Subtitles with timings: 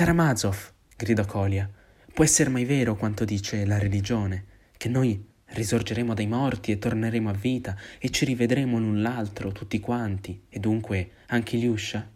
[0.00, 0.56] Karamazov,
[0.96, 1.68] gridò Kolia,
[2.14, 4.46] può essere mai vero quanto dice la religione,
[4.78, 9.78] che noi risorgeremo dai morti e torneremo a vita e ci rivedremo l'un l'altro tutti
[9.78, 12.10] quanti, e dunque anche Liuscia?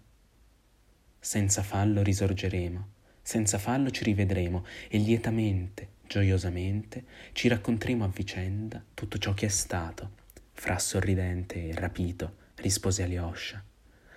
[1.21, 2.89] Senza fallo risorgeremo,
[3.21, 9.51] senza fallo ci rivedremo e lietamente, gioiosamente, ci racconteremo a vicenda tutto ciò che è
[9.51, 10.13] stato.
[10.53, 13.63] Fra sorridente e rapito rispose Alyosha.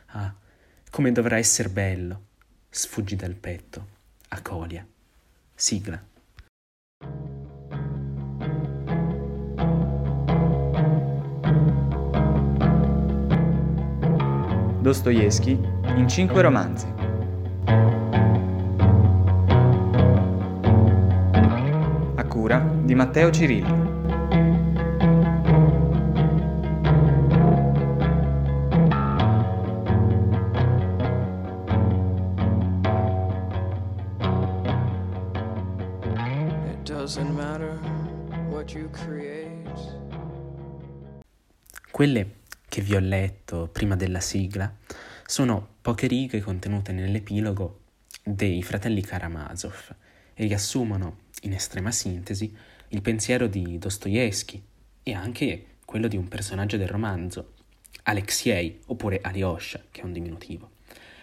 [0.05, 0.33] Ah,
[0.89, 2.26] come dovrà essere bello!
[2.69, 3.87] Sfuggì dal petto.
[4.29, 4.85] A Colia.
[5.55, 6.03] Sigla.
[14.81, 15.59] Dostoevsky
[15.95, 16.87] in cinque romanzi.
[22.15, 23.96] A cura di Matteo Cirilli.
[41.91, 42.35] Quelle
[42.69, 44.73] che vi ho letto prima della sigla
[45.25, 47.81] sono poche righe contenute nell'epilogo
[48.23, 49.95] dei fratelli Karamazov
[50.33, 52.55] e riassumono, in estrema sintesi,
[52.87, 54.63] il pensiero di Dostoevsky
[55.03, 57.55] e anche quello di un personaggio del romanzo,
[58.03, 60.71] Alexei oppure Alyosha, che è un diminutivo.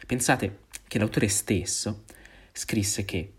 [0.07, 2.05] Pensate che l'autore stesso
[2.53, 3.33] scrisse che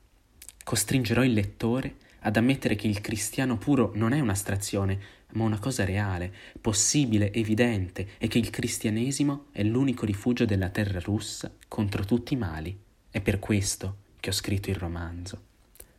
[0.63, 4.99] costringerò il lettore ad ammettere che il cristiano puro non è un'astrazione,
[5.33, 10.99] ma una cosa reale, possibile, evidente, e che il cristianesimo è l'unico rifugio della terra
[10.99, 12.75] russa contro tutti i mali.
[13.11, 15.39] È per questo che ho scritto il romanzo.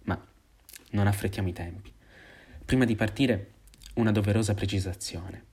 [0.02, 0.20] Ma
[0.90, 1.92] non affrettiamo i tempi.
[2.64, 3.52] Prima di partire,
[3.94, 5.44] una doverosa precisazione.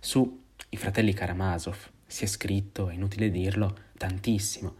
[0.00, 4.76] Su I fratelli Karamazov si è scritto, è inutile dirlo, tantissimo.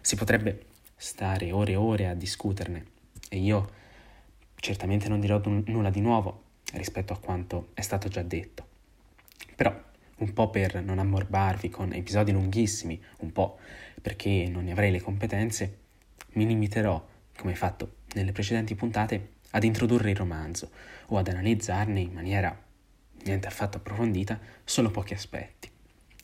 [0.00, 0.66] Si potrebbe
[0.96, 2.86] stare ore e ore a discuterne
[3.28, 3.78] e io
[4.60, 6.44] certamente non dirò n- nulla di nuovo
[6.74, 8.68] rispetto a quanto è stato già detto.
[9.56, 9.74] Però,
[10.18, 13.58] un po' per non ammorbarvi con episodi lunghissimi, un po'
[14.00, 15.78] perché non ne avrei le competenze,
[16.32, 17.04] mi limiterò,
[17.36, 20.70] come fatto nelle precedenti puntate, ad introdurre il romanzo
[21.06, 22.56] o ad analizzarne in maniera
[23.24, 25.68] niente affatto approfondita solo pochi aspetti.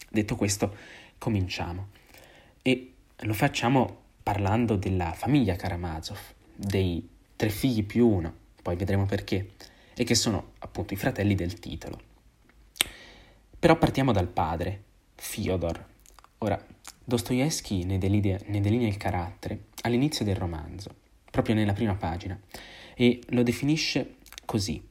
[0.09, 0.77] Detto questo,
[1.19, 1.89] cominciamo.
[2.63, 6.19] E lo facciamo parlando della famiglia Karamazov,
[6.55, 9.53] dei tre figli più uno, poi vedremo perché,
[9.95, 12.01] e che sono appunto i fratelli del titolo.
[13.59, 14.83] Però partiamo dal padre,
[15.15, 15.87] Fyodor.
[16.39, 16.65] Ora,
[17.05, 20.95] Dostoevsky ne delinea, ne delinea il carattere all'inizio del romanzo,
[21.31, 22.39] proprio nella prima pagina,
[22.95, 24.85] e lo definisce così.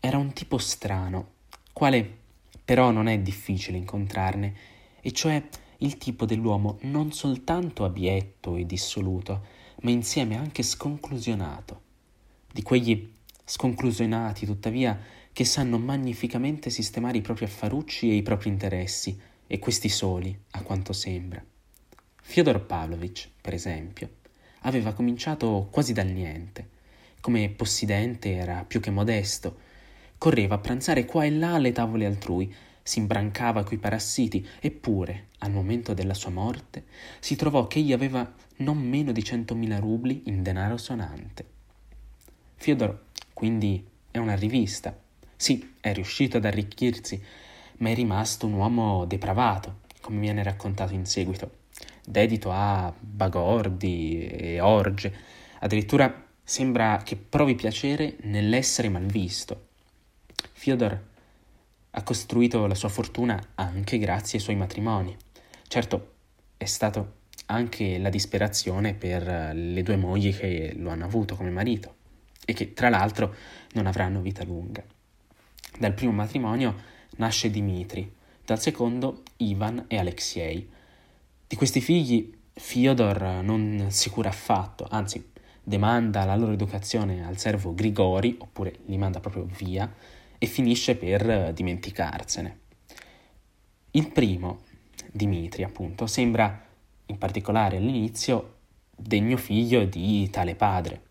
[0.00, 1.32] Era un tipo strano,
[1.72, 2.18] quale
[2.64, 4.54] però non è difficile incontrarne,
[5.00, 5.42] e cioè
[5.78, 9.46] il tipo dell'uomo non soltanto abietto e dissoluto,
[9.82, 11.82] ma insieme anche sconclusionato,
[12.52, 13.12] di quegli
[13.44, 14.98] sconclusionati, tuttavia,
[15.32, 20.62] che sanno magnificamente sistemare i propri affarucci e i propri interessi, e questi soli, a
[20.62, 21.44] quanto sembra.
[22.22, 24.10] Fyodor Pavlovich, per esempio,
[24.62, 26.70] aveva cominciato quasi dal niente.
[27.20, 29.58] Come possidente era più che modesto.
[30.18, 32.52] Correva a pranzare qua e là alle tavole altrui,
[32.86, 36.84] si imbrancava coi parassiti, eppure, al momento della sua morte,
[37.18, 41.44] si trovò che egli aveva non meno di centomila rubli in denaro sonante.
[42.54, 44.96] Fyodor quindi è una rivista.
[45.34, 47.20] Sì, è riuscito ad arricchirsi,
[47.78, 51.56] ma è rimasto un uomo depravato, come viene raccontato in seguito,
[52.06, 55.12] dedito a bagordi e orge.
[55.58, 59.66] Addirittura sembra che provi piacere nell'essere malvisto.
[60.52, 61.14] Fyodor
[61.98, 65.16] ha costruito la sua fortuna anche grazie ai suoi matrimoni.
[65.66, 66.12] Certo,
[66.58, 67.14] è stato
[67.46, 71.94] anche la disperazione per le due mogli che lo hanno avuto come marito
[72.44, 73.34] e che tra l'altro
[73.72, 74.84] non avranno vita lunga.
[75.78, 76.74] Dal primo matrimonio
[77.16, 78.14] nasce Dimitri,
[78.44, 80.68] dal secondo Ivan e Alexei.
[81.46, 85.32] Di questi figli Fyodor non si cura affatto, anzi
[85.62, 89.90] demanda la loro educazione al servo Grigori, oppure li manda proprio via,
[90.38, 92.60] e finisce per dimenticarsene.
[93.92, 94.60] Il primo,
[95.10, 96.64] Dimitri appunto, sembra,
[97.06, 98.54] in particolare all'inizio,
[98.94, 101.02] degno figlio di tale padre.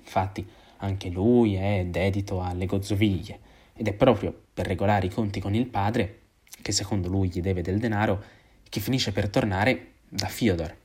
[0.00, 0.46] Infatti,
[0.78, 3.40] anche lui è dedito alle gozzoviglie
[3.74, 6.20] ed è proprio per regolare i conti con il padre,
[6.60, 8.22] che secondo lui gli deve del denaro,
[8.68, 10.76] che finisce per tornare da Fyodor.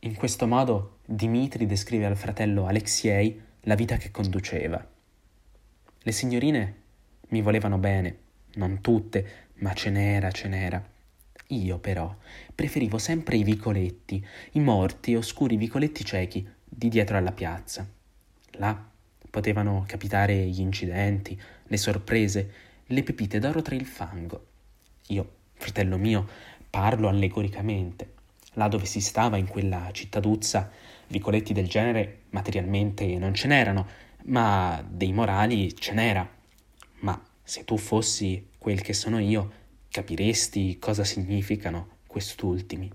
[0.00, 4.84] In questo modo Dimitri descrive al fratello Alexei la vita che conduceva.
[6.02, 6.74] Le signorine
[7.30, 8.16] mi volevano bene,
[8.54, 10.82] non tutte, ma ce n'era, ce n'era.
[11.48, 12.14] Io però
[12.54, 17.86] preferivo sempre i vicoletti, i morti e oscuri vicoletti ciechi di dietro alla piazza.
[18.52, 18.88] Là
[19.28, 22.52] potevano capitare gli incidenti, le sorprese,
[22.86, 24.46] le pepite d'oro tra il fango.
[25.08, 26.28] Io, fratello mio,
[26.68, 28.14] parlo allegoricamente.
[28.54, 30.70] Là dove si stava in quella cittaduzza,
[31.08, 33.86] vicoletti del genere materialmente non ce n'erano,
[34.24, 36.38] ma dei morali ce n'era.
[37.00, 39.52] Ma se tu fossi quel che sono io,
[39.88, 42.90] capiresti cosa significano quest'ultimi.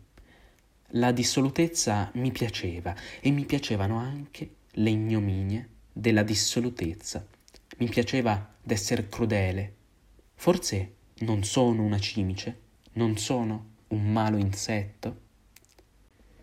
[0.90, 7.26] La dissolutezza mi piaceva e mi piacevano anche le ignominie della dissolutezza.
[7.78, 9.74] Mi piaceva d'essere crudele.
[10.36, 12.60] Forse non sono una cimice,
[12.94, 15.24] non sono un malo insetto.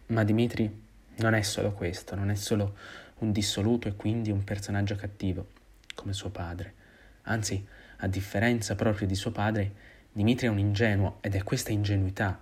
[0.07, 0.83] Ma Dimitri
[1.17, 2.77] non è solo questo, non è solo
[3.19, 5.47] un dissoluto e quindi un personaggio cattivo,
[5.95, 6.75] come suo padre.
[7.23, 7.65] Anzi,
[7.99, 12.39] a differenza proprio di suo padre, Dimitri è un ingenuo ed è questa ingenuità,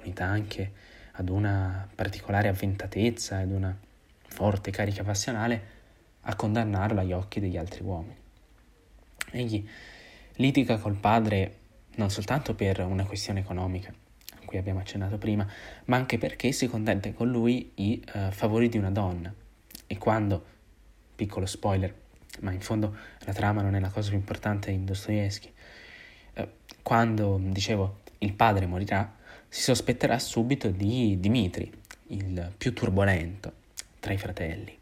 [0.00, 0.72] unita anche
[1.12, 3.76] ad una particolare avventatezza ed una
[4.26, 5.80] forte carica passionale,
[6.22, 8.16] a condannarlo agli occhi degli altri uomini.
[9.32, 9.68] Egli
[10.36, 11.58] litiga col padre
[11.96, 15.46] non soltanto per una questione economica, a cui abbiamo accennato prima,
[15.86, 19.32] ma anche perché si contenta con lui i uh, favori di una donna.
[19.86, 20.44] E quando,
[21.14, 21.94] piccolo spoiler,
[22.40, 25.52] ma in fondo la trama non è la cosa più importante in Dostoevsky,
[26.34, 26.48] uh,
[26.82, 29.16] quando, dicevo, il padre morirà,
[29.48, 31.70] si sospetterà subito di Dimitri,
[32.08, 33.52] il più turbolento
[34.00, 34.76] tra i fratelli.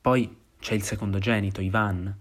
[0.00, 2.14] Poi c'è il secondogenito, Ivan,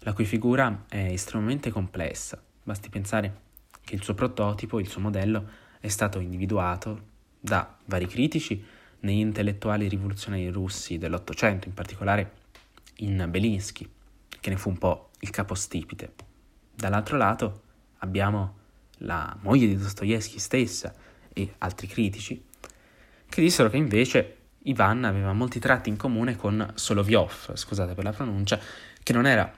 [0.00, 2.42] la cui figura è estremamente complessa.
[2.62, 3.42] Basti pensare
[3.82, 5.48] che il suo prototipo, il suo modello,
[5.80, 8.64] è stato individuato da vari critici
[9.00, 12.32] negli intellettuali rivoluzionari russi dell'Ottocento, in particolare
[12.96, 13.88] in Belinsky,
[14.40, 16.12] che ne fu un po' il capostipite.
[16.74, 17.62] Dall'altro lato
[17.98, 18.58] abbiamo
[18.98, 20.94] la moglie di Dostoevsky stessa
[21.32, 22.42] e altri critici,
[23.28, 28.12] che dissero che invece Ivan aveva molti tratti in comune con Solovyov, scusate per la
[28.12, 28.58] pronuncia,
[29.02, 29.52] che non era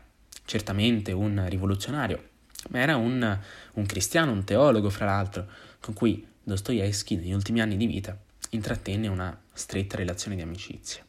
[0.44, 2.30] certamente un rivoluzionario,
[2.70, 3.38] ma era un,
[3.74, 5.46] un cristiano, un teologo, fra l'altro,
[5.80, 8.18] con cui Dostoevsky negli ultimi anni di vita
[8.50, 11.04] intrattenne una stretta relazione di amicizia.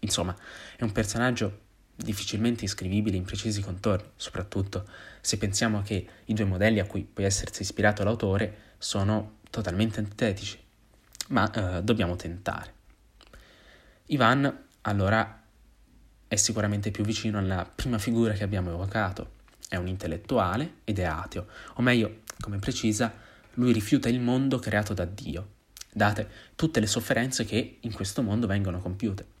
[0.00, 0.36] Insomma,
[0.76, 1.68] è un personaggio
[2.02, 4.86] difficilmente iscrivibile in precisi contorni, soprattutto
[5.20, 10.58] se pensiamo che i due modelli a cui può essersi ispirato l'autore sono totalmente antitetici,
[11.28, 12.74] ma eh, dobbiamo tentare.
[14.06, 15.42] Ivan allora
[16.26, 19.38] è sicuramente più vicino alla prima figura che abbiamo evocato,
[19.68, 23.12] è un intellettuale ed è ateo, o meglio, come precisa,
[23.54, 25.48] lui rifiuta il mondo creato da Dio,
[25.92, 29.38] date tutte le sofferenze che in questo mondo vengono compiute.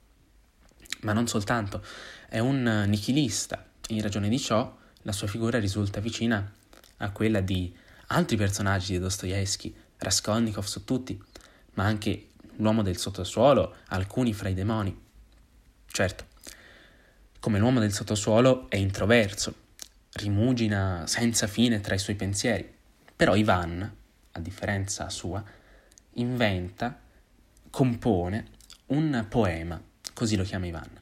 [1.02, 1.82] Ma non soltanto,
[2.30, 6.48] è un nichilista in ragione di ciò la sua figura risulta vicina
[6.98, 7.74] a quella di
[8.08, 11.20] altri personaggi di Dostoevsky, Raskolnikov su tutti,
[11.74, 12.28] ma anche
[12.58, 14.96] l'uomo del sottosuolo, alcuni fra i demoni.
[15.88, 16.26] Certo,
[17.40, 19.52] come l'uomo del sottosuolo è introverso,
[20.12, 22.72] rimugina senza fine tra i suoi pensieri,
[23.16, 23.92] però Ivan,
[24.30, 25.42] a differenza sua,
[26.12, 26.96] inventa,
[27.70, 28.46] compone
[28.86, 29.82] un poema,
[30.14, 30.99] così lo chiama Ivan.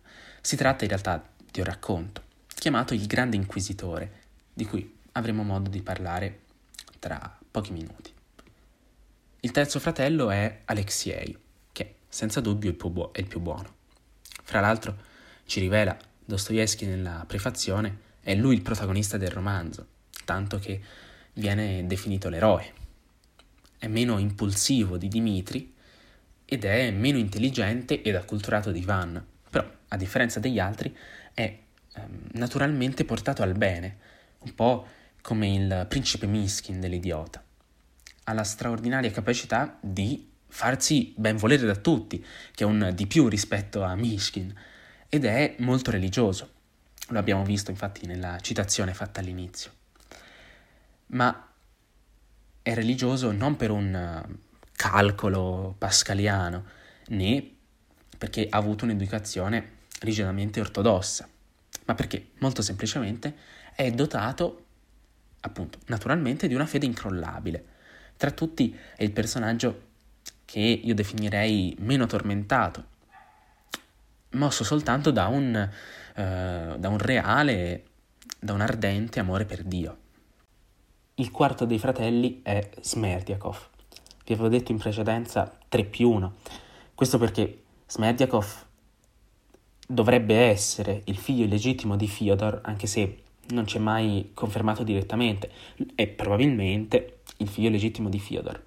[0.48, 4.12] Si tratta in realtà di un racconto, chiamato Il Grande Inquisitore,
[4.54, 6.40] di cui avremo modo di parlare
[6.98, 8.10] tra pochi minuti.
[9.40, 11.36] Il terzo fratello è Alexei,
[11.70, 12.70] che senza dubbio
[13.12, 13.74] è il più, buono.
[14.42, 14.96] Fra l'altro,
[15.44, 15.94] ci rivela
[16.25, 19.87] Dostoevsky nella prefazione, è lui il protagonista del romanzo,
[20.25, 20.80] tanto che
[21.34, 22.73] viene definito l'eroe.
[23.76, 25.75] È meno impulsivo di Dimitri
[26.46, 29.23] ed è meno intelligente ed acculturato di Ivan,
[29.88, 30.97] a differenza degli altri,
[31.35, 31.59] è
[31.95, 33.97] ehm, naturalmente portato al bene,
[34.40, 34.87] un po'
[35.23, 37.42] come il principe Miskin dell'idiota.
[38.25, 43.28] Ha la straordinaria capacità di farsi ben volere da tutti, che è un di più
[43.28, 44.54] rispetto a Mishkin,
[45.09, 46.52] ed è molto religioso.
[47.09, 49.73] Lo abbiamo visto infatti nella citazione fatta all'inizio.
[51.07, 51.49] Ma
[52.61, 54.26] è religioso non per un
[54.73, 56.64] calcolo pascaliano,
[57.09, 57.50] né
[58.18, 61.28] perché ha avuto un'educazione rigidamente ortodossa,
[61.87, 63.35] ma perché molto semplicemente
[63.75, 64.64] è dotato,
[65.40, 67.64] appunto, naturalmente di una fede incrollabile.
[68.17, 69.87] Tra tutti è il personaggio
[70.45, 72.85] che io definirei meno tormentato,
[74.31, 77.85] mosso soltanto da un, eh, da un reale,
[78.38, 79.99] da un ardente amore per Dio.
[81.14, 83.69] Il quarto dei fratelli è Smerdiakov.
[84.25, 86.37] Vi avevo detto in precedenza 3 più 1.
[86.95, 88.67] Questo perché Smerdiakov
[89.90, 95.50] dovrebbe essere il figlio illegittimo di Fyodor, anche se non c'è mai confermato direttamente,
[95.95, 98.62] è probabilmente il figlio legittimo di Fyodor.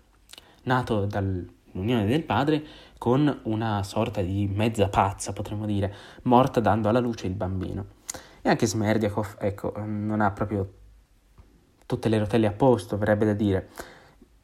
[0.64, 2.64] nato dall'unione del padre
[2.98, 7.86] con una sorta di mezza pazza, potremmo dire, morta dando alla luce il bambino.
[8.42, 10.74] E anche Smerdiakov, ecco, non ha proprio
[11.86, 13.70] tutte le rotelle a posto, verrebbe da dire.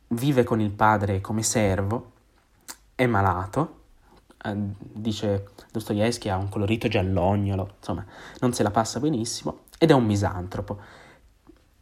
[0.10, 2.12] Vive con il padre come servo,
[2.94, 3.77] è malato,
[4.52, 8.06] eh, dice Dostoevsky ha un colorito giallognolo, insomma,
[8.40, 10.80] non se la passa benissimo, ed è un misantropo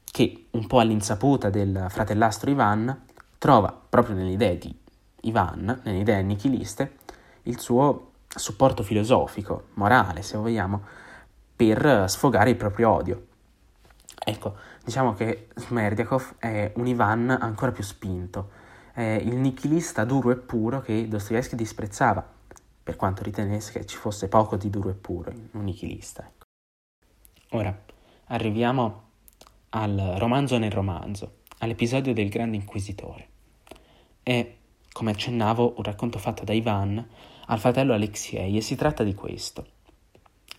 [0.03, 3.03] che, un po' all'insaputa del fratellastro Ivan,
[3.37, 4.77] trova proprio nelle idee di
[5.21, 6.97] Ivan, nelle idee nichiliste,
[7.43, 10.81] il suo supporto filosofico, morale, se vogliamo,
[11.55, 13.25] per sfogare il proprio odio.
[14.27, 18.49] Ecco, diciamo che Smerdiakov è un Ivan ancora più spinto,
[18.93, 22.25] è il nichilista duro e puro che Dostoevsky disprezzava,
[22.85, 26.21] per quanto ritenesse che ci fosse poco di duro e puro in un nichilista.
[26.23, 26.45] Ecco.
[27.57, 27.75] Ora,
[28.25, 29.01] arriviamo
[29.69, 33.27] al romanzo nel romanzo, all'episodio del Grande Inquisitore.
[34.21, 34.55] È,
[34.91, 37.03] come accennavo, un racconto fatto da Ivan
[37.47, 39.65] al fratello Alexiei e si tratta di questo.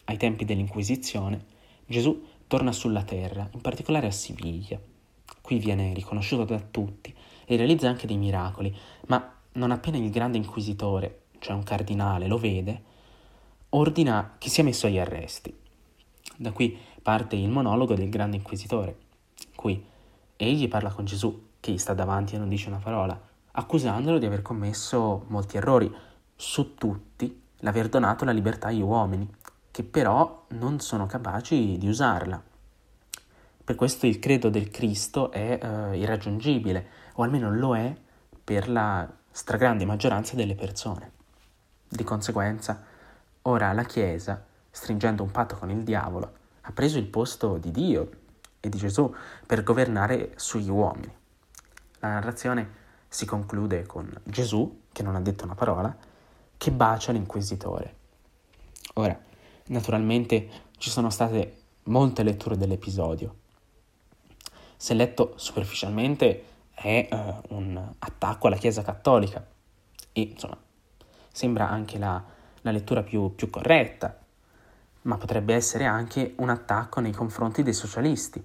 [0.06, 1.44] Ai tempi dell'Inquisizione,
[1.86, 4.80] Gesù torna sulla terra, in particolare a Siviglia.
[5.40, 7.14] Qui viene riconosciuto da tutti
[7.44, 12.38] e realizza anche dei miracoli, ma non appena il grande inquisitore, cioè un cardinale, lo
[12.38, 12.82] vede,
[13.70, 15.54] ordina che sia messo agli arresti.
[16.36, 18.96] Da qui parte il monologo del grande inquisitore,
[19.54, 19.84] qui
[20.36, 23.18] egli parla con Gesù, che gli sta davanti e non dice una parola,
[23.52, 25.92] accusandolo di aver commesso molti errori,
[26.34, 29.28] su tutti l'aver donato la libertà agli uomini,
[29.70, 32.42] che però non sono capaci di usarla.
[33.64, 37.94] Per questo il credo del Cristo è eh, irraggiungibile, o almeno lo è
[38.44, 41.12] per la stragrande maggioranza delle persone.
[41.88, 42.82] Di conseguenza,
[43.42, 48.10] ora la Chiesa, stringendo un patto con il diavolo, ha preso il posto di Dio
[48.60, 49.14] e di Gesù
[49.46, 51.14] per governare sugli uomini.
[52.00, 55.96] La narrazione si conclude con Gesù, che non ha detto una parola,
[56.56, 57.94] che bacia l'inquisitore.
[58.94, 59.18] Ora,
[59.68, 63.34] Naturalmente ci sono state molte letture dell'episodio.
[64.76, 69.44] Se letto superficialmente è uh, un attacco alla Chiesa cattolica
[70.12, 70.56] e insomma
[71.36, 72.22] sembra anche la,
[72.62, 74.16] la lettura più, più corretta,
[75.02, 78.42] ma potrebbe essere anche un attacco nei confronti dei socialisti,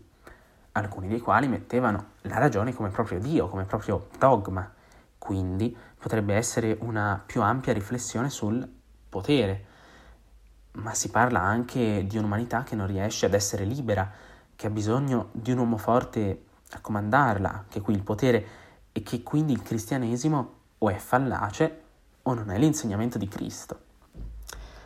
[0.73, 4.69] alcuni dei quali mettevano la ragione come proprio Dio, come proprio dogma.
[5.17, 8.69] Quindi potrebbe essere una più ampia riflessione sul
[9.07, 9.65] potere,
[10.73, 14.11] ma si parla anche di un'umanità che non riesce ad essere libera,
[14.53, 18.45] che ha bisogno di un uomo forte a comandarla, che qui il potere
[18.91, 21.80] e che quindi il cristianesimo o è fallace
[22.23, 23.79] o non è l'insegnamento di Cristo.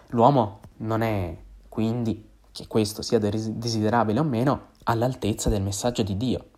[0.09, 1.37] L'uomo non è
[1.69, 6.49] quindi, che questo sia desiderabile o meno, all'altezza del messaggio di Dio.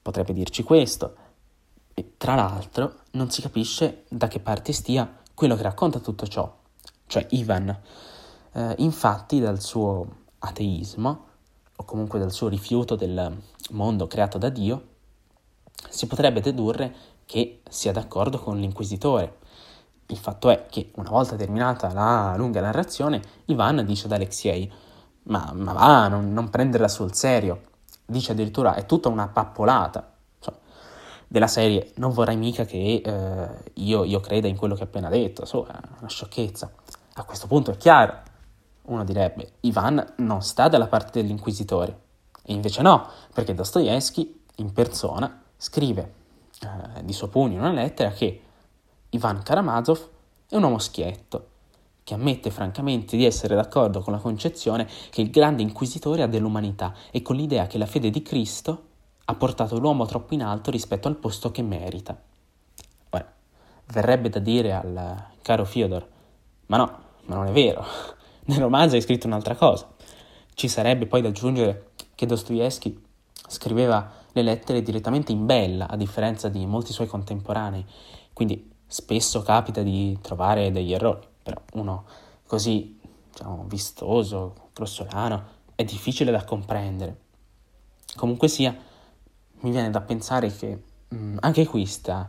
[0.00, 1.16] Potrebbe dirci questo.
[1.94, 6.60] E tra l'altro non si capisce da che parte stia quello che racconta tutto ciò
[7.12, 7.78] cioè Ivan.
[8.52, 10.06] Eh, infatti dal suo
[10.38, 11.26] ateismo,
[11.76, 13.36] o comunque dal suo rifiuto del
[13.72, 14.88] mondo creato da Dio,
[15.90, 16.94] si potrebbe dedurre
[17.26, 19.38] che sia d'accordo con l'inquisitore.
[20.06, 24.70] Il fatto è che una volta terminata la lunga narrazione, Ivan dice ad Alexiei,
[25.24, 27.62] ma, ma va, non, non prenderla sul serio.
[28.04, 30.12] Dice addirittura, è tutta una pappolata.
[30.38, 30.54] Cioè,
[31.26, 35.08] della serie, non vorrai mica che eh, io, io, creda in quello che ho appena
[35.08, 36.70] detto, so, è una sciocchezza.
[37.14, 38.20] A questo punto è chiaro,
[38.82, 42.00] uno direbbe, Ivan non sta dalla parte dell'inquisitore.
[42.44, 46.20] E invece no, perché Dostoevsky in persona scrive
[47.02, 48.40] di suo pugno una lettera che
[49.10, 50.08] Ivan Karamazov
[50.48, 51.48] è un uomo schietto,
[52.04, 56.94] che ammette francamente di essere d'accordo con la concezione che il grande inquisitore ha dell'umanità
[57.10, 58.90] e con l'idea che la fede di Cristo
[59.24, 62.20] ha portato l'uomo troppo in alto rispetto al posto che merita.
[63.10, 63.32] Ora,
[63.86, 66.08] verrebbe da dire al caro Fyodor,
[66.66, 67.84] ma no, ma non è vero.
[68.46, 69.88] Nel romanzo hai scritto un'altra cosa.
[70.54, 73.00] Ci sarebbe poi da aggiungere che Dostoevsky
[73.52, 77.84] scriveva le lettere direttamente in bella, a differenza di molti suoi contemporanei,
[78.32, 82.04] quindi spesso capita di trovare degli errori, però uno
[82.46, 82.98] così
[83.30, 85.44] diciamo, vistoso, grossolano,
[85.74, 87.20] è difficile da comprendere.
[88.16, 88.74] Comunque sia,
[89.60, 92.28] mi viene da pensare che mh, mm, anche qui sta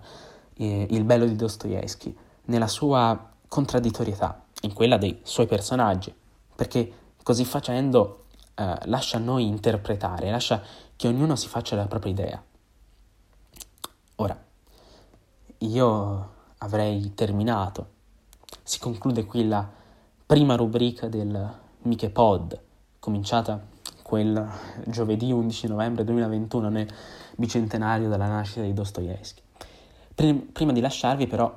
[0.55, 2.15] eh, il bello di Dostoevsky,
[2.45, 6.13] nella sua contraddittorietà in quella dei suoi personaggi,
[6.55, 8.25] perché così facendo
[8.55, 10.61] eh, lascia a noi interpretare, lascia
[11.03, 12.41] che ognuno si faccia la propria idea.
[14.15, 14.41] Ora,
[15.57, 16.29] io
[16.59, 17.87] avrei terminato.
[18.63, 19.69] Si conclude qui la
[20.25, 22.57] prima rubrica del Miche Pod,
[22.99, 23.61] cominciata
[24.01, 24.49] quel
[24.85, 26.87] giovedì 11 novembre 2021 nel
[27.35, 29.41] bicentenario della nascita di Dostoevsky.
[30.53, 31.53] Prima di lasciarvi però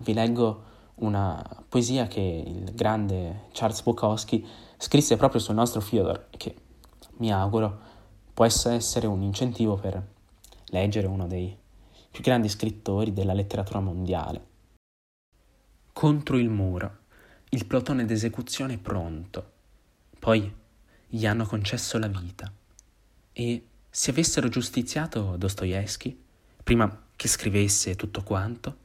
[0.00, 0.64] vi leggo
[0.96, 4.46] una poesia che il grande Charles Bukowski
[4.76, 6.54] scrisse proprio sul nostro Fyodor, che
[7.16, 7.88] mi auguro
[8.32, 10.02] può essere un incentivo per
[10.66, 11.56] leggere uno dei
[12.10, 14.46] più grandi scrittori della letteratura mondiale.
[15.92, 16.98] Contro il muro,
[17.50, 19.50] il plotone d'esecuzione è pronto.
[20.18, 20.54] Poi
[21.06, 22.50] gli hanno concesso la vita.
[23.32, 26.18] E se avessero giustiziato Dostoevsky,
[26.62, 28.76] prima che scrivesse tutto quanto,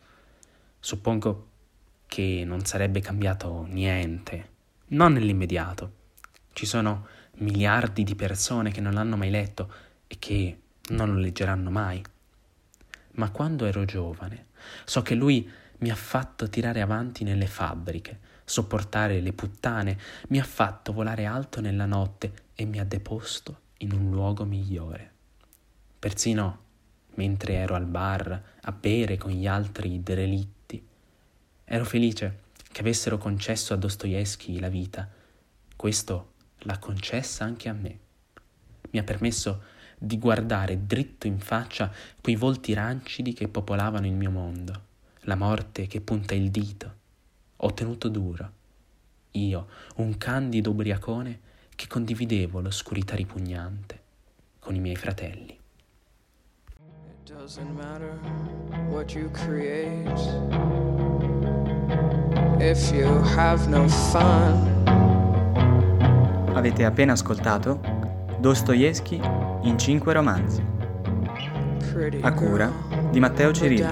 [0.80, 1.48] suppongo
[2.08, 4.50] che non sarebbe cambiato niente,
[4.88, 5.92] non nell'immediato.
[6.54, 9.72] Ci sono miliardi di persone che non l'hanno mai letto
[10.08, 12.02] e che non lo leggeranno mai.
[13.14, 14.48] Ma quando ero giovane,
[14.86, 19.98] so che lui mi ha fatto tirare avanti nelle fabbriche, sopportare le puttane,
[20.30, 25.12] mi ha fatto volare alto nella notte e mi ha deposto in un luogo migliore.
[26.00, 26.66] Persino
[27.16, 30.86] mentre ero al bar a bere con gli altri derelitti,
[31.66, 35.10] ero felice che avessero concesso a Dostoevsky la vita.
[35.76, 38.00] Questo l'ha concessa anche a me.
[38.92, 39.64] Mi ha permesso
[39.98, 44.82] di guardare dritto in faccia quei volti rancidi che popolavano il mio mondo,
[45.22, 46.96] la morte che punta il dito.
[47.58, 48.52] Ho tenuto duro.
[49.32, 51.40] Io, un candido ubriacone
[51.76, 54.02] che condividevo l'oscurità ripugnante
[54.60, 55.58] con i miei fratelli.
[56.80, 58.20] It doesn't matter
[58.90, 60.08] what you create
[62.60, 64.77] if you have no fun.
[66.58, 67.80] Avete appena ascoltato
[68.40, 69.22] Dostoevsky
[69.62, 70.66] in cinque romanzi.
[72.22, 72.72] A cura
[73.12, 73.86] di Matteo Cirilli.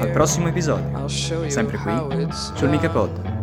[0.00, 3.37] Al prossimo episodio, sempre qui, sul Michepod.